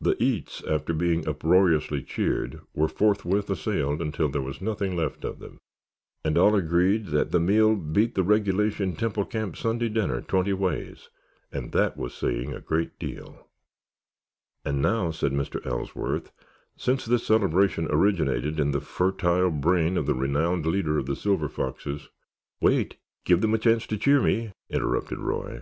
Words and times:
"The 0.00 0.16
eats" 0.18 0.62
after 0.64 0.94
being 0.94 1.28
uproariously 1.28 2.02
cheered, 2.04 2.62
were 2.72 2.88
forthwith 2.88 3.50
assailed 3.50 4.00
until 4.00 4.30
there 4.30 4.40
was 4.40 4.62
nothing 4.62 4.96
left 4.96 5.24
of 5.26 5.40
them, 5.40 5.58
and 6.24 6.38
all 6.38 6.54
agreed 6.54 7.08
that 7.08 7.32
the 7.32 7.38
meal 7.38 7.76
beat 7.76 8.14
the 8.14 8.22
regulation 8.22 8.96
Temple 8.96 9.26
Camp 9.26 9.58
Sunday 9.58 9.90
dinner 9.90 10.22
twenty 10.22 10.54
ways. 10.54 11.10
And 11.52 11.72
that 11.72 11.98
was 11.98 12.14
saying 12.14 12.54
a 12.54 12.62
good 12.62 12.98
deal. 12.98 13.46
"And 14.64 14.80
now," 14.80 15.10
said 15.10 15.32
Mr. 15.32 15.60
Ellsworth, 15.66 16.32
"since 16.74 17.04
this 17.04 17.26
celebration 17.26 17.86
originated 17.90 18.58
in 18.58 18.70
the 18.70 18.80
fertile 18.80 19.50
brain 19.50 19.98
of 19.98 20.06
the 20.06 20.14
renowned 20.14 20.64
leader 20.64 20.96
of 20.96 21.04
the 21.04 21.14
Silver 21.14 21.50
Foxes——" 21.50 22.08
"Wait, 22.62 22.96
give 23.26 23.42
them 23.42 23.52
a 23.52 23.58
chance 23.58 23.86
to 23.88 23.98
cheer 23.98 24.22
me," 24.22 24.52
interrupted 24.70 25.18
Roy. 25.18 25.60